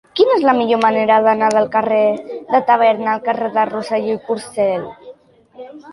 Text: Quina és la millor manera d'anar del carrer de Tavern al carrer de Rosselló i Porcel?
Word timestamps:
Quina 0.19 0.35
és 0.35 0.45
la 0.49 0.53
millor 0.59 0.79
manera 0.85 1.17
d'anar 1.27 1.49
del 1.57 1.69
carrer 1.75 2.01
de 2.55 2.61
Tavern 2.71 3.11
al 3.13 3.21
carrer 3.29 3.53
de 3.59 3.67
Rosselló 3.73 4.17
i 4.17 4.23
Porcel? 4.31 4.89